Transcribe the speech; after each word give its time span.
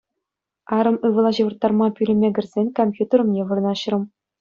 Арӑм 0.77 0.97
ывӑла 1.11 1.31
ҫывӑрттарма 1.41 1.87
пӳлӗме 2.03 2.29
кӗрсен 2.41 2.67
компьютер 2.85 3.19
умне 3.29 3.41
вырнаҫрӑм. 3.51 4.03